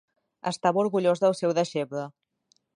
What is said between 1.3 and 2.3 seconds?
seu deixeble.